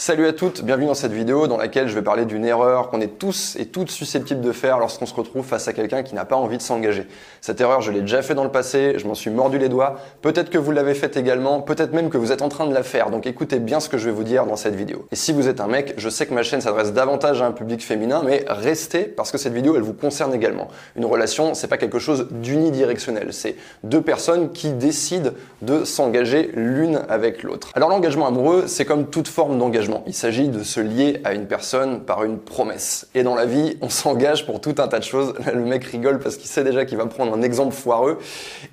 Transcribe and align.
Salut 0.00 0.28
à 0.28 0.32
toutes, 0.32 0.62
bienvenue 0.62 0.86
dans 0.86 0.94
cette 0.94 1.10
vidéo 1.10 1.48
dans 1.48 1.56
laquelle 1.56 1.88
je 1.88 1.94
vais 1.96 2.02
parler 2.02 2.24
d'une 2.24 2.44
erreur 2.44 2.88
qu'on 2.88 3.00
est 3.00 3.18
tous 3.18 3.56
et 3.58 3.66
toutes 3.66 3.90
susceptibles 3.90 4.40
de 4.40 4.52
faire 4.52 4.78
lorsqu'on 4.78 5.06
se 5.06 5.14
retrouve 5.14 5.44
face 5.44 5.66
à 5.66 5.72
quelqu'un 5.72 6.04
qui 6.04 6.14
n'a 6.14 6.24
pas 6.24 6.36
envie 6.36 6.56
de 6.56 6.62
s'engager. 6.62 7.08
Cette 7.40 7.60
erreur, 7.60 7.80
je 7.80 7.90
l'ai 7.90 8.02
déjà 8.02 8.22
fait 8.22 8.36
dans 8.36 8.44
le 8.44 8.52
passé, 8.52 8.94
je 8.96 9.08
m'en 9.08 9.16
suis 9.16 9.28
mordu 9.28 9.58
les 9.58 9.68
doigts, 9.68 9.96
peut-être 10.22 10.50
que 10.50 10.58
vous 10.58 10.70
l'avez 10.70 10.94
faite 10.94 11.16
également, 11.16 11.62
peut-être 11.62 11.92
même 11.92 12.10
que 12.10 12.16
vous 12.16 12.30
êtes 12.30 12.42
en 12.42 12.48
train 12.48 12.68
de 12.68 12.72
la 12.72 12.84
faire, 12.84 13.10
donc 13.10 13.26
écoutez 13.26 13.58
bien 13.58 13.80
ce 13.80 13.88
que 13.88 13.98
je 13.98 14.04
vais 14.04 14.14
vous 14.14 14.22
dire 14.22 14.46
dans 14.46 14.54
cette 14.54 14.76
vidéo. 14.76 15.04
Et 15.10 15.16
si 15.16 15.32
vous 15.32 15.48
êtes 15.48 15.60
un 15.60 15.66
mec, 15.66 15.94
je 15.96 16.08
sais 16.08 16.26
que 16.26 16.32
ma 16.32 16.44
chaîne 16.44 16.60
s'adresse 16.60 16.92
davantage 16.92 17.42
à 17.42 17.46
un 17.46 17.52
public 17.52 17.84
féminin, 17.84 18.22
mais 18.24 18.44
restez 18.46 19.02
parce 19.02 19.32
que 19.32 19.36
cette 19.36 19.52
vidéo, 19.52 19.74
elle 19.74 19.82
vous 19.82 19.94
concerne 19.94 20.32
également. 20.32 20.68
Une 20.94 21.06
relation, 21.06 21.54
c'est 21.54 21.66
pas 21.66 21.76
quelque 21.76 21.98
chose 21.98 22.28
d'unidirectionnel, 22.30 23.32
c'est 23.32 23.56
deux 23.82 24.00
personnes 24.00 24.52
qui 24.52 24.70
décident 24.70 25.30
de 25.62 25.82
s'engager 25.82 26.52
l'une 26.54 27.00
avec 27.08 27.42
l'autre. 27.42 27.72
Alors 27.74 27.88
l'engagement 27.88 28.28
amoureux, 28.28 28.68
c'est 28.68 28.84
comme 28.84 29.06
toute 29.06 29.26
forme 29.26 29.58
d'engagement 29.58 29.87
il 30.06 30.14
s'agit 30.14 30.48
de 30.48 30.62
se 30.62 30.80
lier 30.80 31.20
à 31.24 31.34
une 31.34 31.46
personne 31.46 32.04
par 32.04 32.24
une 32.24 32.38
promesse. 32.38 33.08
Et 33.14 33.22
dans 33.22 33.34
la 33.34 33.46
vie, 33.46 33.76
on 33.80 33.88
s'engage 33.88 34.46
pour 34.46 34.60
tout 34.60 34.74
un 34.78 34.88
tas 34.88 34.98
de 34.98 35.04
choses. 35.04 35.34
le 35.52 35.64
mec 35.64 35.84
rigole 35.84 36.18
parce 36.18 36.36
qu'il 36.36 36.48
sait 36.48 36.64
déjà 36.64 36.84
qu'il 36.84 36.98
va 36.98 37.06
prendre 37.06 37.34
un 37.34 37.42
exemple 37.42 37.74
foireux. 37.74 38.18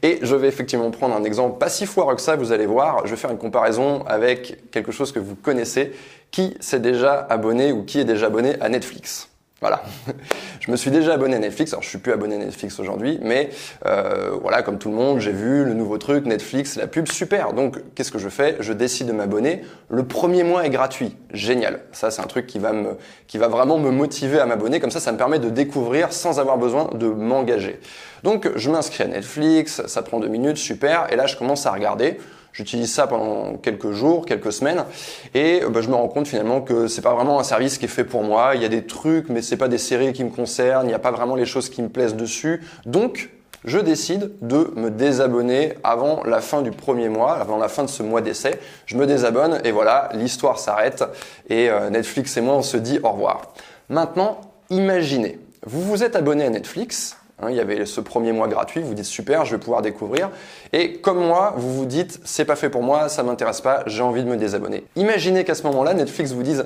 Et 0.04 0.20
je 0.22 0.36
vais 0.36 0.48
effectivement 0.48 0.90
prendre 0.92 1.16
un 1.16 1.24
exemple 1.24 1.58
pas 1.58 1.70
si 1.70 1.86
foireux 1.86 2.16
que 2.16 2.22
ça, 2.22 2.36
vous 2.36 2.52
allez 2.52 2.66
voir. 2.66 3.06
Je 3.06 3.12
vais 3.12 3.18
faire 3.18 3.32
une 3.32 3.38
comparaison 3.38 4.04
avec 4.06 4.72
quelque 4.72 4.92
chose 4.92 5.12
que 5.12 5.20
vous 5.20 5.36
connaissez. 5.36 5.94
Qui 6.32 6.56
s'est 6.60 6.80
déjà 6.80 7.26
abonné 7.30 7.72
ou 7.72 7.84
qui 7.84 8.00
est 8.00 8.06
déjà 8.06 8.28
abonné 8.28 8.60
à 8.60 8.70
Netflix? 8.70 9.30
Voilà. 9.66 9.82
je 10.60 10.70
me 10.70 10.78
suis 10.78 10.92
déjà 10.92 11.16
abonné 11.16 11.38
à 11.38 11.40
Netflix. 11.40 11.74
Alors, 11.74 11.82
je 11.82 11.90
suis 11.90 11.98
plus 11.98 12.12
abonné 12.12 12.36
à 12.36 12.38
Netflix 12.38 12.80
aujourd'hui, 12.80 13.18
mais 13.24 13.50
euh, 13.88 14.38
voilà, 14.40 14.62
comme 14.62 14.78
tout 14.78 14.90
le 14.90 14.96
monde, 14.96 15.20
j'ai 15.20 15.32
vu 15.32 15.66
le 15.66 15.74
nouveau 15.74 15.98
truc, 15.98 16.28
Netflix, 16.28 16.76
la 16.76 16.86
pub, 16.86 17.08
super. 17.08 17.54
Donc, 17.54 17.80
qu'est-ce 17.96 18.12
que 18.12 18.20
je 18.20 18.30
fais? 18.30 18.58
Je 18.60 18.74
décide 18.74 19.08
de 19.08 19.12
m'abonner. 19.12 19.64
Le 19.90 20.04
premier 20.04 20.44
mois 20.44 20.68
est 20.68 20.70
gratuit. 20.70 21.18
Génial. 21.32 21.80
Ça, 21.94 22.12
c'est 22.12 22.22
un 22.22 22.28
truc 22.28 22.46
qui 22.46 22.60
va 22.60 22.74
qui 23.26 23.40
va 23.40 23.48
vraiment 23.48 23.80
me 23.80 23.90
motiver 23.90 24.40
à 24.40 24.46
m'abonner. 24.46 24.80
Comme 24.80 24.92
ça, 24.92 25.00
ça 25.00 25.12
me 25.12 25.18
permet 25.18 25.40
de 25.40 25.50
découvrir 25.50 26.14
sans 26.14 26.40
avoir 26.40 26.60
besoin 26.60 26.92
de 26.94 27.08
m'engager. 27.08 27.80
Donc, 28.22 28.48
je 28.56 28.70
m'inscris 28.70 29.04
à 29.04 29.08
Netflix. 29.08 29.82
Ça 29.88 30.04
prend 30.04 30.20
deux 30.20 30.28
minutes, 30.28 30.58
super. 30.58 31.12
Et 31.12 31.16
là, 31.16 31.26
je 31.26 31.38
commence 31.38 31.66
à 31.66 31.72
regarder. 31.72 32.20
J'utilise 32.56 32.90
ça 32.90 33.06
pendant 33.06 33.58
quelques 33.58 33.92
jours, 33.92 34.26
quelques 34.26 34.54
semaines, 34.54 34.86
et 35.34 35.60
bah, 35.70 35.82
je 35.82 35.90
me 35.90 35.96
rends 35.96 36.08
compte 36.08 36.26
finalement 36.26 36.62
que 36.62 36.88
c'est 36.88 37.02
pas 37.02 37.14
vraiment 37.14 37.38
un 37.38 37.44
service 37.44 37.78
qui 37.78 37.84
est 37.84 37.90
fait 37.90 38.06
pour 38.06 38.24
moi. 38.24 38.54
Il 38.56 38.62
y 38.62 38.66
a 38.66 38.70
des 38.70 38.86
trucs, 38.86 39.28
mais 39.28 39.42
c'est 39.42 39.58
pas 39.58 39.68
des 39.68 39.78
séries 39.78 40.14
qui 40.14 40.24
me 40.24 40.30
concernent. 40.30 40.86
Il 40.86 40.88
n'y 40.88 40.94
a 40.94 41.00
pas 41.00 41.12
vraiment 41.12 41.36
les 41.36 41.46
choses 41.46 41.70
qui 41.70 41.82
me 41.82 41.90
plaisent 41.90 42.16
dessus. 42.16 42.62
Donc, 42.86 43.30
je 43.66 43.78
décide 43.78 44.32
de 44.42 44.72
me 44.78 44.90
désabonner 44.90 45.74
avant 45.84 46.24
la 46.24 46.40
fin 46.40 46.62
du 46.62 46.72
premier 46.72 47.10
mois, 47.10 47.34
avant 47.34 47.58
la 47.58 47.68
fin 47.68 47.84
de 47.84 47.90
ce 47.90 48.04
mois 48.04 48.22
d'essai. 48.22 48.58
Je 48.86 48.96
me 48.96 49.06
désabonne 49.06 49.60
et 49.66 49.72
voilà, 49.72 50.10
l'histoire 50.14 50.58
s'arrête 50.58 51.04
et 51.50 51.70
euh, 51.70 51.90
Netflix 51.90 52.38
et 52.38 52.42
moi 52.42 52.56
on 52.56 52.62
se 52.62 52.78
dit 52.78 53.00
au 53.04 53.10
revoir. 53.10 53.54
Maintenant, 53.90 54.40
imaginez, 54.70 55.40
vous 55.66 55.82
vous 55.82 56.04
êtes 56.04 56.16
abonné 56.16 56.46
à 56.46 56.50
Netflix, 56.50 57.18
Hein, 57.42 57.48
il 57.50 57.56
y 57.56 57.60
avait 57.60 57.86
ce 57.86 58.00
premier 58.00 58.32
mois 58.32 58.48
gratuit, 58.48 58.82
vous 58.82 58.94
dites 58.94 59.06
super, 59.06 59.44
je 59.44 59.56
vais 59.56 59.60
pouvoir 59.60 59.82
découvrir. 59.82 60.30
Et 60.72 60.94
comme 60.94 61.20
moi, 61.20 61.54
vous 61.58 61.74
vous 61.74 61.86
dites 61.86 62.20
c'est 62.24 62.46
pas 62.46 62.56
fait 62.56 62.70
pour 62.70 62.82
moi, 62.82 63.10
ça 63.10 63.24
m'intéresse 63.24 63.60
pas, 63.60 63.84
j'ai 63.88 64.02
envie 64.02 64.24
de 64.24 64.30
me 64.30 64.38
désabonner. 64.38 64.86
Imaginez 64.96 65.44
qu'à 65.44 65.56
ce 65.56 65.64
moment-là, 65.64 65.94
Netflix 65.94 66.32
vous 66.32 66.44
dise 66.44 66.66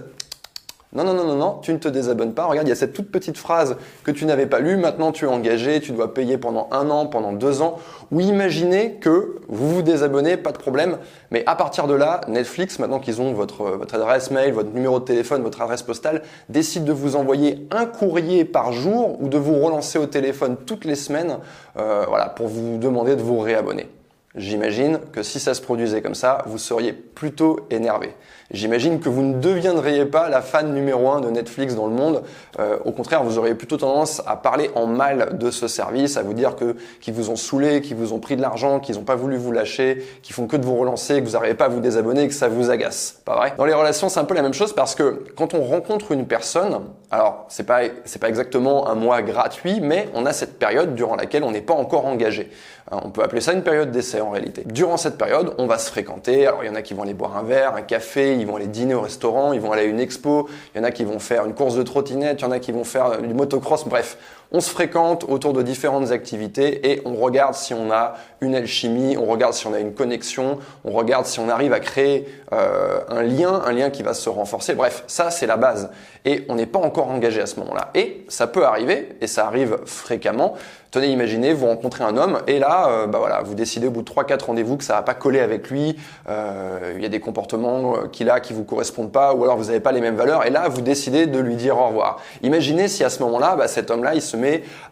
non, 0.91 1.03
non, 1.03 1.13
non, 1.13 1.23
non, 1.23 1.35
non, 1.35 1.59
tu 1.61 1.71
ne 1.71 1.77
te 1.77 1.87
désabonnes 1.87 2.33
pas. 2.33 2.45
Regarde, 2.45 2.67
il 2.67 2.71
y 2.71 2.73
a 2.73 2.75
cette 2.75 2.93
toute 2.93 3.11
petite 3.11 3.37
phrase 3.37 3.77
que 4.03 4.09
tu 4.09 4.25
n'avais 4.25 4.47
pas 4.47 4.59
lue. 4.59 4.75
Maintenant, 4.75 5.11
tu 5.11 5.25
es 5.25 5.27
engagé, 5.27 5.79
tu 5.81 5.91
dois 5.91 6.15
payer 6.15 6.39
pendant 6.39 6.67
un 6.71 6.89
an, 6.89 7.05
pendant 7.05 7.31
deux 7.31 7.61
ans. 7.61 7.77
Ou 8.11 8.21
imaginez 8.21 8.93
que 8.95 9.35
vous 9.47 9.75
vous 9.75 9.81
désabonnez, 9.83 10.35
pas 10.35 10.51
de 10.51 10.57
problème. 10.57 10.97
Mais 11.29 11.43
à 11.45 11.53
partir 11.53 11.85
de 11.85 11.93
là, 11.93 12.21
Netflix, 12.27 12.79
maintenant 12.79 12.97
qu'ils 12.99 13.21
ont 13.21 13.33
votre, 13.33 13.65
votre 13.65 13.93
adresse 13.93 14.31
mail, 14.31 14.51
votre 14.51 14.71
numéro 14.71 14.99
de 14.99 15.05
téléphone, 15.05 15.43
votre 15.43 15.61
adresse 15.61 15.83
postale, 15.83 16.23
décide 16.49 16.85
de 16.85 16.91
vous 16.91 17.15
envoyer 17.15 17.67
un 17.69 17.85
courrier 17.85 18.43
par 18.43 18.71
jour 18.71 19.21
ou 19.21 19.29
de 19.29 19.37
vous 19.37 19.59
relancer 19.59 19.99
au 19.99 20.07
téléphone 20.07 20.57
toutes 20.65 20.85
les 20.85 20.95
semaines, 20.95 21.37
euh, 21.77 22.05
voilà, 22.07 22.29
pour 22.29 22.47
vous 22.47 22.79
demander 22.79 23.15
de 23.15 23.21
vous 23.21 23.37
réabonner. 23.37 23.87
J'imagine 24.35 24.99
que 25.11 25.23
si 25.23 25.39
ça 25.39 25.55
se 25.55 25.61
produisait 25.61 26.03
comme 26.03 26.13
ça, 26.13 26.43
vous 26.45 26.59
seriez 26.59 26.93
plutôt 26.93 27.61
énervé. 27.71 28.13
J'imagine 28.51 28.99
que 28.99 29.09
vous 29.09 29.23
ne 29.23 29.39
deviendriez 29.39 30.05
pas 30.05 30.29
la 30.29 30.41
fan 30.41 30.73
numéro 30.73 31.09
un 31.09 31.19
de 31.19 31.29
Netflix 31.29 31.75
dans 31.75 31.87
le 31.87 31.93
monde. 31.93 32.23
Euh, 32.59 32.77
au 32.85 32.91
contraire, 32.91 33.23
vous 33.23 33.39
auriez 33.39 33.55
plutôt 33.55 33.77
tendance 33.77 34.21
à 34.27 34.35
parler 34.35 34.69
en 34.75 34.85
mal 34.85 35.37
de 35.37 35.49
ce 35.49 35.67
service, 35.67 36.17
à 36.17 36.23
vous 36.23 36.33
dire 36.33 36.55
que 36.55 36.75
qu'ils 36.99 37.13
vous 37.15 37.31
ont 37.31 37.35
saoulé, 37.35 37.81
qu'ils 37.81 37.95
vous 37.95 38.13
ont 38.13 38.19
pris 38.19 38.37
de 38.37 38.41
l'argent, 38.41 38.79
qu'ils 38.79 38.95
n'ont 38.95 39.03
pas 39.03 39.15
voulu 39.15 39.37
vous 39.37 39.51
lâcher, 39.51 40.03
qu'ils 40.21 40.33
font 40.33 40.47
que 40.47 40.57
de 40.57 40.65
vous 40.65 40.77
relancer, 40.77 41.21
que 41.21 41.25
vous 41.25 41.33
n'arrivez 41.33 41.55
pas 41.55 41.65
à 41.65 41.69
vous 41.69 41.79
désabonner, 41.79 42.27
que 42.27 42.33
ça 42.33 42.47
vous 42.47 42.69
agace. 42.69 43.21
Pas 43.25 43.35
vrai? 43.35 43.53
Dans 43.57 43.65
les 43.65 43.73
relations, 43.73 44.09
c'est 44.09 44.19
un 44.19 44.25
peu 44.25 44.35
la 44.35 44.43
même 44.43 44.53
chose 44.53 44.73
parce 44.73 44.93
que 44.95 45.23
quand 45.35 45.53
on 45.53 45.61
rencontre 45.61 46.11
une 46.11 46.25
personne, 46.25 46.81
alors 47.11 47.45
c'est 47.49 47.65
pas 47.65 47.81
c'est 48.05 48.19
pas 48.19 48.29
exactement 48.29 48.87
un 48.87 48.95
mois 48.95 49.21
gratuit, 49.23 49.79
mais 49.79 50.07
on 50.13 50.25
a 50.25 50.33
cette 50.33 50.57
période 50.57 50.95
durant 50.95 51.15
laquelle 51.15 51.43
on 51.43 51.51
n'est 51.51 51.61
pas 51.61 51.73
encore 51.73 52.05
engagé. 52.05 52.49
Euh, 52.91 52.97
on 53.03 53.09
peut 53.09 53.23
appeler 53.23 53.41
ça 53.41 53.53
une 53.53 53.63
période 53.63 53.91
d'essai 53.91 54.21
en 54.21 54.31
réalité. 54.31 54.63
Durant 54.65 54.97
cette 54.97 55.17
période, 55.17 55.53
on 55.57 55.67
va 55.67 55.77
se 55.77 55.89
fréquenter. 55.89 56.47
Alors 56.47 56.63
il 56.63 56.67
y 56.67 56.69
en 56.69 56.75
a 56.75 56.81
qui 56.81 56.93
vont 56.93 57.03
aller 57.03 57.13
boire 57.13 57.37
un 57.37 57.43
verre, 57.43 57.75
un 57.75 57.81
café, 57.81 58.35
ils 58.35 58.47
vont 58.47 58.55
aller 58.55 58.67
dîner 58.67 58.93
au 58.93 59.01
restaurant, 59.01 59.53
ils 59.53 59.61
vont 59.61 59.71
aller 59.71 59.83
à 59.83 59.85
une 59.85 59.99
expo, 59.99 60.49
il 60.73 60.79
y 60.79 60.81
en 60.81 60.83
a 60.83 60.91
qui 60.91 61.03
vont 61.03 61.19
faire 61.19 61.45
une 61.45 61.53
course 61.53 61.75
de 61.75 61.83
trottinette, 61.83 62.41
il 62.41 62.43
y 62.43 62.47
en 62.47 62.51
a 62.51 62.59
qui 62.59 62.71
vont 62.71 62.83
faire 62.83 63.21
du 63.21 63.33
motocross, 63.33 63.85
bref. 63.87 64.17
On 64.51 64.61
se 64.61 64.71
fréquente 64.71 65.25
autour 65.29 65.53
de 65.53 65.61
différentes 65.61 66.09
activités 66.09 66.91
et 66.91 67.03
on 67.05 67.13
regarde 67.13 67.53
si 67.53 67.75
on 67.75 67.91
a 67.91 68.15
une 68.41 68.55
alchimie, 68.55 69.15
on 69.15 69.25
regarde 69.25 69.53
si 69.53 69.67
on 69.67 69.73
a 69.73 69.79
une 69.79 69.93
connexion, 69.93 70.57
on 70.83 70.91
regarde 70.91 71.27
si 71.27 71.39
on 71.39 71.49
arrive 71.49 71.71
à 71.71 71.79
créer 71.79 72.27
euh, 72.51 73.01
un 73.09 73.21
lien, 73.21 73.61
un 73.63 73.71
lien 73.71 73.91
qui 73.91 74.01
va 74.01 74.15
se 74.15 74.27
renforcer. 74.27 74.73
Bref, 74.73 75.03
ça 75.05 75.29
c'est 75.29 75.45
la 75.45 75.57
base. 75.57 75.91
Et 76.25 76.45
on 76.49 76.55
n'est 76.55 76.65
pas 76.65 76.79
encore 76.79 77.09
engagé 77.11 77.41
à 77.41 77.45
ce 77.45 77.59
moment-là. 77.59 77.91
Et 77.93 78.25
ça 78.27 78.47
peut 78.47 78.65
arriver, 78.65 79.09
et 79.21 79.27
ça 79.27 79.45
arrive 79.45 79.77
fréquemment. 79.85 80.55
Tenez, 80.91 81.07
imaginez, 81.07 81.53
vous 81.53 81.67
rencontrez 81.67 82.03
un 82.03 82.17
homme 82.17 82.39
et 82.47 82.57
là, 82.57 82.89
euh, 82.89 83.05
bah 83.05 83.19
voilà, 83.19 83.41
vous 83.43 83.53
décidez 83.53 83.87
au 83.87 83.91
bout 83.91 84.01
de 84.01 84.09
3-4 84.09 84.45
rendez-vous 84.45 84.75
que 84.75 84.83
ça 84.83 84.95
va 84.95 85.03
pas 85.03 85.13
coller 85.13 85.39
avec 85.39 85.69
lui. 85.69 85.95
Euh, 86.27 86.93
il 86.95 87.03
y 87.03 87.05
a 87.05 87.09
des 87.09 87.19
comportements 87.19 88.07
qu'il 88.11 88.29
a 88.31 88.39
qui 88.39 88.53
vous 88.53 88.63
correspondent 88.63 89.11
pas, 89.11 89.35
ou 89.35 89.43
alors 89.43 89.55
vous 89.55 89.65
n'avez 89.65 89.79
pas 89.79 89.91
les 89.91 90.01
mêmes 90.01 90.15
valeurs. 90.15 90.47
Et 90.47 90.49
là, 90.49 90.67
vous 90.67 90.81
décidez 90.81 91.27
de 91.27 91.39
lui 91.39 91.55
dire 91.55 91.77
au 91.77 91.87
revoir. 91.89 92.19
Imaginez 92.41 92.87
si 92.87 93.03
à 93.03 93.11
ce 93.11 93.21
moment-là, 93.21 93.55
bah, 93.55 93.67
cet 93.67 93.91
homme-là, 93.91 94.15
il 94.15 94.21
se 94.23 94.35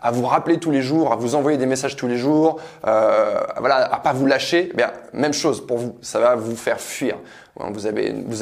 à 0.01 0.11
vous 0.11 0.25
rappeler 0.25 0.57
tous 0.59 0.71
les 0.71 0.81
jours, 0.81 1.11
à 1.11 1.15
vous 1.15 1.35
envoyer 1.35 1.57
des 1.57 1.65
messages 1.65 1.95
tous 1.95 2.07
les 2.07 2.17
jours, 2.17 2.59
euh, 2.85 3.39
voilà, 3.59 3.93
à 3.93 3.99
pas 3.99 4.13
vous 4.13 4.25
lâcher. 4.25 4.71
Bien, 4.75 4.91
même 5.13 5.33
chose 5.33 5.65
pour 5.65 5.77
vous, 5.77 5.97
ça 6.01 6.19
va 6.19 6.35
vous 6.35 6.55
faire 6.55 6.79
fuir. 6.79 7.17
Vous, 7.59 7.87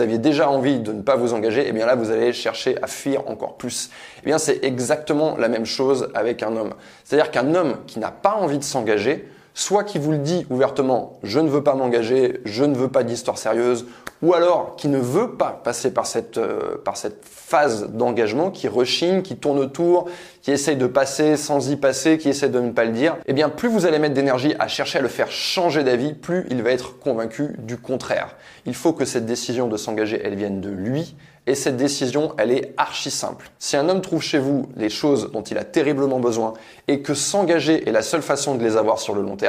aviez 0.02 0.18
déjà 0.18 0.50
envie 0.50 0.80
de 0.80 0.92
ne 0.92 1.02
pas 1.02 1.16
vous 1.16 1.34
engager, 1.34 1.62
et 1.62 1.70
eh 1.70 1.72
bien 1.72 1.86
là, 1.86 1.96
vous 1.96 2.12
allez 2.12 2.34
chercher 2.34 2.76
à 2.82 2.88
fuir 2.88 3.30
encore 3.30 3.56
plus. 3.56 3.90
Eh 4.26 4.38
c'est 4.38 4.64
exactement 4.64 5.38
la 5.38 5.48
même 5.48 5.66
chose 5.66 6.10
avec 6.14 6.44
un 6.44 6.56
homme. 6.58 6.74
C'est-à-dire 7.06 7.32
qu'un 7.32 7.56
homme 7.56 7.78
qui 7.88 8.00
n'a 8.00 8.12
pas 8.12 8.34
envie 8.34 8.58
de 8.58 8.64
s'engager, 8.64 9.30
soit 9.56 9.86
qui 9.86 9.98
vous 9.98 10.12
le 10.12 10.20
dit 10.20 10.46
ouvertement, 10.50 11.18
je 11.24 11.40
ne 11.40 11.50
veux 11.50 11.64
pas 11.64 11.74
m'engager, 11.74 12.42
je 12.46 12.66
ne 12.66 12.76
veux 12.76 12.90
pas 12.90 13.04
d'histoire 13.04 13.38
sérieuse, 13.38 13.88
ou 14.22 14.34
alors 14.34 14.76
qui 14.76 14.90
ne 14.90 15.00
veut 15.00 15.32
pas 15.32 15.62
passer 15.64 15.94
par 15.94 16.06
cette, 16.06 16.38
euh, 16.38 16.76
par 16.84 16.98
cette 16.98 17.24
phase 17.24 17.90
d'engagement, 17.90 18.52
qui 18.52 18.68
rechigne, 18.68 19.22
qui 19.22 19.38
tourne 19.38 19.58
autour, 19.58 20.10
qui 20.42 20.52
essaye 20.52 20.76
de 20.76 20.88
passer 20.88 21.38
sans 21.38 21.70
y 21.70 21.78
passer, 21.78 22.18
qui 22.18 22.30
essaie 22.30 22.50
de 22.50 22.60
ne 22.60 22.72
pas 22.72 22.84
le 22.84 22.92
dire, 22.92 23.18
eh 23.26 23.34
bien 23.34 23.50
plus 23.50 23.70
vous 23.70 23.86
allez 23.86 23.98
mettre 23.98 24.14
d'énergie 24.14 24.54
à 24.60 24.68
chercher 24.68 25.00
à 25.00 25.02
le 25.02 25.08
faire 25.08 25.32
changer 25.32 25.84
d'avis, 25.84 26.14
plus 26.14 26.46
il 26.50 26.62
va 26.62 26.72
être 26.72 27.00
convaincu 27.00 27.56
du 27.60 27.78
contraire. 27.78 28.36
Il 28.66 28.76
faut 28.76 28.92
que 28.92 29.06
cette 29.06 29.26
décision 29.26 29.68
de 29.68 29.78
s'engager, 29.78 30.20
elle 30.22 30.36
vienne 30.36 30.60
de 30.60 30.70
lui, 30.70 31.16
et 31.48 31.54
cette 31.54 31.78
décision, 31.78 32.34
elle 32.38 32.52
est 32.52 32.74
archi 32.78 33.12
simple. 33.12 33.52
Si 33.60 33.78
un 33.78 33.88
homme 33.88 34.02
trouve 34.02 34.22
chez 34.22 34.40
vous 34.40 34.68
les 34.76 34.90
choses 34.90 35.32
dont 35.32 35.44
il 35.44 35.60
a 35.60 35.64
terriblement 35.64 36.20
besoin 36.20 36.54
et 36.88 37.02
que 37.02 37.14
s'engager 37.14 37.88
est 37.88 37.92
la 37.92 38.02
seule 38.02 38.24
façon 38.24 38.56
de 38.56 38.64
les 38.64 38.78
avoir 38.78 39.00
sur 39.00 39.14
le 39.14 39.22
long 39.22 39.36
terme, 39.36 39.45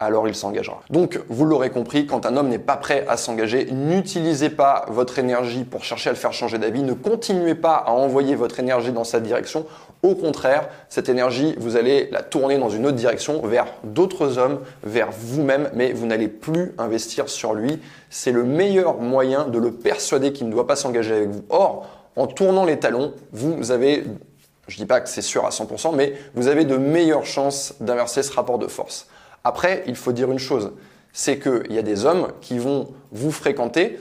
alors 0.00 0.28
il 0.28 0.34
s'engagera. 0.34 0.80
Donc, 0.90 1.20
vous 1.28 1.44
l'aurez 1.44 1.70
compris, 1.70 2.06
quand 2.06 2.24
un 2.24 2.36
homme 2.36 2.48
n'est 2.48 2.58
pas 2.58 2.76
prêt 2.76 3.04
à 3.08 3.16
s'engager, 3.16 3.68
n'utilisez 3.70 4.50
pas 4.50 4.86
votre 4.88 5.18
énergie 5.18 5.64
pour 5.64 5.82
chercher 5.84 6.10
à 6.10 6.12
le 6.12 6.18
faire 6.18 6.32
changer 6.32 6.58
d'avis, 6.58 6.82
ne 6.82 6.92
continuez 6.92 7.54
pas 7.54 7.74
à 7.74 7.90
envoyer 7.90 8.36
votre 8.36 8.60
énergie 8.60 8.92
dans 8.92 9.04
sa 9.04 9.18
direction. 9.20 9.66
Au 10.04 10.14
contraire, 10.14 10.68
cette 10.88 11.08
énergie, 11.08 11.56
vous 11.58 11.76
allez 11.76 12.08
la 12.12 12.22
tourner 12.22 12.58
dans 12.58 12.68
une 12.68 12.86
autre 12.86 12.96
direction, 12.96 13.42
vers 13.44 13.66
d'autres 13.82 14.38
hommes, 14.38 14.60
vers 14.84 15.10
vous-même, 15.10 15.70
mais 15.74 15.92
vous 15.92 16.06
n'allez 16.06 16.28
plus 16.28 16.74
investir 16.78 17.28
sur 17.28 17.54
lui. 17.54 17.80
C'est 18.08 18.32
le 18.32 18.44
meilleur 18.44 18.98
moyen 18.98 19.46
de 19.46 19.58
le 19.58 19.72
persuader 19.72 20.32
qu'il 20.32 20.46
ne 20.46 20.52
doit 20.52 20.66
pas 20.68 20.76
s'engager 20.76 21.14
avec 21.14 21.30
vous. 21.30 21.42
Or, 21.50 21.88
en 22.14 22.28
tournant 22.28 22.64
les 22.64 22.78
talons, 22.78 23.14
vous 23.32 23.70
avez 23.70 24.04
je 24.68 24.76
dis 24.76 24.84
pas 24.84 25.00
que 25.00 25.08
c'est 25.08 25.22
sûr 25.22 25.46
à 25.46 25.48
100%, 25.48 25.96
mais 25.96 26.12
vous 26.34 26.46
avez 26.46 26.66
de 26.66 26.76
meilleures 26.76 27.24
chances 27.24 27.74
d'inverser 27.80 28.22
ce 28.22 28.30
rapport 28.34 28.58
de 28.58 28.66
force. 28.66 29.08
Après, 29.44 29.84
il 29.86 29.96
faut 29.96 30.12
dire 30.12 30.30
une 30.30 30.38
chose, 30.38 30.72
c'est 31.12 31.38
qu'il 31.38 31.72
y 31.72 31.78
a 31.78 31.82
des 31.82 32.04
hommes 32.04 32.28
qui 32.40 32.58
vont 32.58 32.88
vous 33.12 33.30
fréquenter 33.32 33.98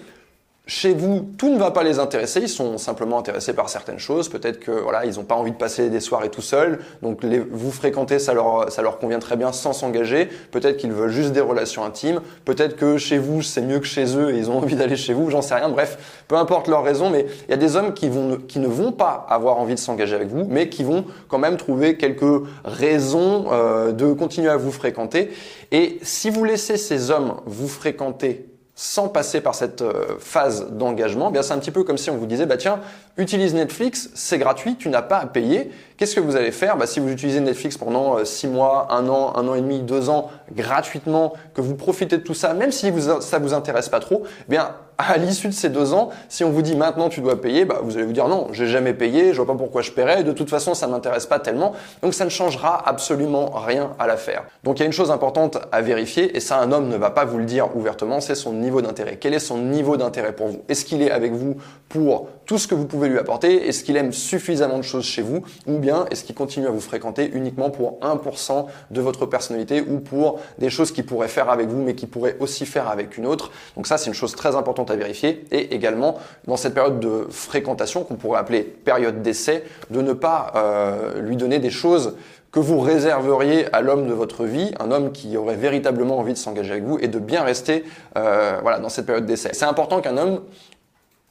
chez 0.67 0.93
vous, 0.93 1.25
tout 1.37 1.49
ne 1.49 1.57
va 1.57 1.71
pas 1.71 1.83
les 1.83 1.97
intéresser, 1.97 2.41
ils 2.41 2.49
sont 2.49 2.77
simplement 2.77 3.17
intéressés 3.17 3.53
par 3.53 3.69
certaines 3.69 3.99
choses. 3.99 4.27
Peut-être 4.27 4.59
que 4.59 4.71
voilà, 4.71 5.05
ils 5.05 5.15
n'ont 5.15 5.23
pas 5.23 5.35
envie 5.35 5.51
de 5.51 5.55
passer 5.55 5.89
des 5.89 6.01
soirées 6.01 6.29
tout 6.29 6.41
seuls, 6.41 6.79
donc 7.01 7.23
vous 7.23 7.71
fréquenter, 7.71 8.19
ça 8.19 8.33
leur, 8.33 8.99
convient 8.99 9.19
très 9.19 9.37
bien 9.37 9.53
sans 9.53 9.71
s'engager. 9.71 10.27
Peut-être 10.51 10.75
qu'ils 10.75 10.91
veulent 10.91 11.09
juste 11.09 11.31
des 11.31 11.39
relations 11.39 11.85
intimes. 11.85 12.19
Peut-être 12.43 12.75
que 12.75 12.97
chez 12.97 13.17
vous, 13.17 13.41
c'est 13.41 13.61
mieux 13.61 13.79
que 13.79 13.85
chez 13.85 14.17
eux 14.17 14.33
et 14.33 14.37
ils 14.37 14.51
ont 14.51 14.57
envie 14.63 14.75
d'aller 14.75 14.97
chez 14.97 15.13
vous. 15.13 15.29
J'en 15.29 15.41
sais 15.41 15.55
rien. 15.55 15.69
Bref, 15.69 16.25
peu 16.27 16.35
importe 16.35 16.67
leur 16.67 16.83
raison, 16.83 17.09
mais 17.09 17.25
il 17.47 17.51
y 17.51 17.53
a 17.53 17.57
des 17.57 17.77
hommes 17.77 17.93
qui 17.93 18.09
ne 18.09 18.67
vont 18.67 18.91
pas 18.91 19.25
avoir 19.29 19.59
envie 19.59 19.75
de 19.75 19.79
s'engager 19.79 20.15
avec 20.15 20.27
vous, 20.27 20.45
mais 20.49 20.67
qui 20.67 20.83
vont 20.83 21.05
quand 21.29 21.39
même 21.39 21.55
trouver 21.55 21.95
quelques 21.95 22.43
raisons 22.65 23.45
euh, 23.51 23.93
de 23.93 24.11
continuer 24.11 24.49
à 24.49 24.57
vous 24.57 24.73
fréquenter. 24.73 25.31
Et 25.71 25.97
si 26.01 26.29
vous 26.29 26.43
laissez 26.43 26.75
ces 26.75 27.09
hommes 27.09 27.35
vous 27.45 27.69
fréquenter 27.69 28.56
sans 28.79 29.09
passer 29.09 29.41
par 29.41 29.55
cette 29.55 29.81
euh, 29.81 30.17
phase 30.19 30.67
d'engagement, 30.69 31.29
eh 31.29 31.33
bien 31.33 31.41
c'est 31.41 31.53
un 31.53 31.57
petit 31.57 31.71
peu 31.71 31.83
comme 31.83 31.97
si 31.97 32.11
on 32.11 32.15
vous 32.15 32.27
disait 32.27 32.45
bah 32.45 32.57
tiens, 32.57 32.79
utilise 33.17 33.53
Netflix, 33.53 34.09
c'est 34.13 34.37
gratuit, 34.37 34.75
tu 34.75 34.89
n'as 34.89 35.01
pas 35.01 35.17
à 35.17 35.25
payer. 35.25 35.71
Qu'est-ce 35.97 36.15
que 36.15 36.19
vous 36.19 36.35
allez 36.35 36.51
faire? 36.51 36.77
Bah, 36.77 36.85
si 36.85 36.99
vous 36.99 37.09
utilisez 37.09 37.39
Netflix 37.39 37.77
pendant 37.77 38.23
6 38.23 38.45
euh, 38.45 38.49
mois, 38.49 38.87
1 38.91 39.09
an, 39.09 39.35
1 39.35 39.47
an 39.47 39.55
et 39.55 39.61
demi, 39.61 39.79
2 39.79 40.09
ans 40.09 40.29
gratuitement, 40.53 41.33
que 41.53 41.61
vous 41.61 41.75
profitez 41.75 42.17
de 42.17 42.23
tout 42.23 42.35
ça, 42.35 42.53
même 42.53 42.71
si 42.71 42.91
vous, 42.91 43.21
ça 43.21 43.39
vous 43.39 43.53
intéresse 43.53 43.89
pas 43.89 43.99
trop, 43.99 44.23
eh 44.47 44.51
bien 44.51 44.75
à 44.97 45.17
l'issue 45.17 45.47
de 45.47 45.53
ces 45.53 45.69
deux 45.69 45.93
ans, 45.93 46.09
si 46.27 46.43
on 46.43 46.49
vous 46.49 46.61
dit 46.61 46.75
maintenant 46.75 47.09
tu 47.09 47.21
dois 47.21 47.39
payer, 47.39 47.65
bah, 47.65 47.79
vous 47.83 47.97
allez 47.97 48.05
vous 48.05 48.13
dire 48.13 48.27
non, 48.27 48.47
j'ai 48.51 48.65
jamais 48.65 48.93
payé, 48.93 49.31
je 49.31 49.37
vois 49.37 49.45
pas 49.45 49.57
pourquoi 49.57 49.81
je 49.81 49.91
paierais, 49.91 50.23
de 50.23 50.31
toute 50.31 50.49
façon 50.49 50.73
ça 50.73 50.87
m'intéresse 50.87 51.27
pas 51.27 51.39
tellement, 51.39 51.73
donc 52.01 52.13
ça 52.13 52.25
ne 52.25 52.29
changera 52.29 52.87
absolument 52.87 53.51
rien 53.51 53.91
à 53.99 54.07
l'affaire. 54.07 54.45
Donc 54.63 54.79
il 54.79 54.81
y 54.81 54.83
a 54.83 54.85
une 54.87 54.93
chose 54.93 55.11
importante 55.11 55.59
à 55.71 55.81
vérifier, 55.81 56.35
et 56.35 56.39
ça 56.39 56.57
un 56.57 56.71
homme 56.71 56.89
ne 56.89 56.97
va 56.97 57.11
pas 57.11 57.25
vous 57.25 57.37
le 57.37 57.45
dire 57.45 57.75
ouvertement, 57.75 58.21
c'est 58.21 58.35
son 58.35 58.53
niveau 58.53 58.81
d'intérêt. 58.81 59.17
Quel 59.19 59.33
est 59.33 59.39
son 59.39 59.59
niveau 59.59 59.97
d'intérêt 59.97 60.33
pour 60.33 60.47
vous? 60.47 60.63
Est-ce 60.67 60.83
qu'il 60.83 61.03
est 61.03 61.11
avec 61.11 61.33
vous 61.33 61.57
pour 61.89 62.29
tout 62.45 62.57
ce 62.57 62.67
que 62.67 62.73
vous 62.73 62.85
pouvez 62.85 63.06
lui 63.07 63.19
apporter? 63.19 63.67
Est-ce 63.67 63.83
qu'il 63.83 63.97
aime 63.97 64.13
suffisamment 64.13 64.77
de 64.77 64.83
choses 64.83 65.05
chez 65.05 65.21
vous? 65.21 65.43
Ou 65.67 65.77
bien 65.77 66.05
est-ce 66.11 66.23
qu'il 66.23 66.35
continue 66.35 66.67
à 66.67 66.71
vous 66.71 66.79
fréquenter 66.79 67.29
uniquement 67.33 67.69
pour 67.69 67.99
1% 68.01 68.65
de 68.91 69.01
votre 69.01 69.25
personnalité 69.25 69.81
ou 69.81 69.99
pour 69.99 70.39
des 70.57 70.69
choses 70.69 70.91
qu'il 70.91 71.05
pourrait 71.05 71.27
faire 71.27 71.49
avec 71.49 71.67
vous 71.67 71.81
mais 71.81 71.95
qu'il 71.95 72.09
pourrait 72.09 72.37
aussi 72.39 72.65
faire 72.65 72.87
avec 72.87 73.17
une 73.17 73.25
autre? 73.25 73.51
Donc 73.75 73.87
ça 73.87 73.97
c'est 73.97 74.07
une 74.07 74.13
chose 74.13 74.35
très 74.35 74.55
importante 74.55 74.91
à 74.91 74.95
vérifier. 74.95 75.45
Et 75.51 75.73
également, 75.73 76.17
dans 76.45 76.57
cette 76.57 76.73
période 76.73 76.99
de 76.99 77.27
fréquentation, 77.29 78.03
qu'on 78.03 78.15
pourrait 78.15 78.39
appeler 78.39 78.63
période 78.63 79.21
d'essai, 79.21 79.63
de 79.89 80.01
ne 80.01 80.13
pas 80.13 80.51
euh, 80.55 81.21
lui 81.21 81.37
donner 81.37 81.59
des 81.59 81.69
choses 81.69 82.15
que 82.51 82.59
vous 82.59 82.79
réserveriez 82.79 83.73
à 83.73 83.81
l'homme 83.81 84.07
de 84.07 84.13
votre 84.13 84.45
vie, 84.45 84.71
un 84.79 84.91
homme 84.91 85.11
qui 85.11 85.35
aurait 85.37 85.55
véritablement 85.55 86.17
envie 86.17 86.33
de 86.33 86.37
s'engager 86.37 86.71
avec 86.71 86.85
vous 86.85 86.97
et 86.99 87.07
de 87.07 87.19
bien 87.19 87.43
rester 87.43 87.83
euh, 88.17 88.59
voilà, 88.61 88.79
dans 88.79 88.89
cette 88.89 89.05
période 89.05 89.25
d'essai. 89.25 89.49
C'est 89.53 89.65
important 89.65 90.01
qu'un 90.01 90.17
homme 90.17 90.41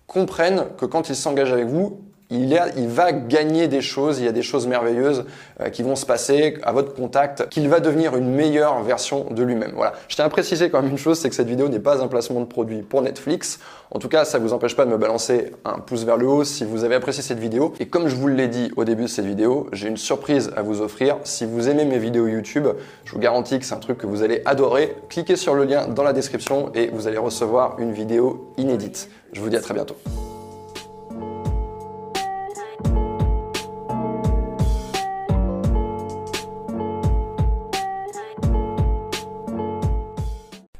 comprenne 0.06 0.67
que 0.79 0.87
quand 0.87 1.08
il 1.08 1.17
s'engage 1.17 1.53
avec 1.53 1.67
vous, 1.67 2.06
il, 2.31 2.88
va 2.88 3.12
gagner 3.12 3.69
des 3.69 3.81
choses, 3.81 4.19
il 4.19 4.25
y 4.25 4.28
a 4.28 4.32
des 4.32 4.43
choses 4.43 4.67
merveilleuses 4.67 5.25
euh, 5.61 5.69
qui 5.69 5.82
vont 5.82 5.94
se 5.94 6.05
passer 6.05 6.58
à 6.62 6.73
votre 6.73 6.94
contact, 6.94 7.49
qu'il 7.49 7.69
va 7.69 7.81
devenir 7.81 8.17
une 8.17 8.31
meilleure 8.32 8.82
version 8.82 9.26
de 9.31 9.43
lui-même. 9.43 9.73
Voilà. 9.76 9.93
Je 10.08 10.17
tiens 10.17 10.25
à 10.25 10.28
préciser 10.28 10.69
quand 10.69 10.82
même 10.82 10.90
une 10.90 10.99
chose, 10.99 11.19
c'est 11.19 11.28
que 11.28 11.34
cette 11.34 11.49
vidéo 11.49 11.69
n'est 11.69 11.78
pas 11.78 12.02
un 12.02 12.08
placement 12.08 12.40
de 12.40 12.46
produit 12.46 12.82
pour 12.82 13.02
Netflix. 13.02 13.61
En 13.93 14.00
tout 14.00 14.08
cas, 14.08 14.25
ça 14.25 14.38
vous 14.38 14.52
empêche 14.52 14.75
pas 14.75 14.84
de 14.84 14.90
me 14.90 14.96
balancer 14.96 15.52
un 15.64 15.78
pouce 15.78 16.05
vers 16.05 16.17
le 16.17 16.26
haut 16.26 16.44
si 16.44 16.64
vous 16.64 16.82
avez 16.82 16.96
apprécié 16.96 17.23
cette 17.23 17.38
vidéo. 17.38 17.73
Et 17.78 17.87
comme 17.87 18.08
je 18.08 18.17
vous 18.17 18.28
l'ai 18.28 18.49
dit 18.49 18.73
au 18.76 18.84
début 18.84 19.05
de 19.05 19.08
cette 19.08 19.26
vidéo, 19.26 19.69
j'ai 19.73 19.88
une 19.88 19.96
surprise 19.96 20.50
à 20.56 20.62
vous 20.62 20.81
offrir. 20.81 21.19
Si 21.23 21.44
vous 21.44 21.69
aimez 21.69 21.84
mes 21.84 21.99
vidéos 21.99 22.26
YouTube, 22.26 22.67
je 23.05 23.12
vous 23.12 23.20
garantis 23.20 23.58
que 23.58 23.64
c'est 23.64 23.75
un 23.75 23.78
truc 23.78 23.99
que 23.99 24.06
vous 24.06 24.23
allez 24.23 24.43
adorer. 24.44 24.96
Cliquez 25.08 25.37
sur 25.37 25.55
le 25.55 25.64
lien 25.64 25.87
dans 25.87 26.02
la 26.02 26.12
description 26.12 26.73
et 26.75 26.88
vous 26.88 27.06
allez 27.06 27.19
recevoir 27.19 27.78
une 27.78 27.93
vidéo 27.93 28.52
inédite. 28.56 29.08
Je 29.32 29.40
vous 29.40 29.49
dis 29.49 29.56
à 29.56 29.61
très 29.61 29.75
bientôt. 29.75 29.96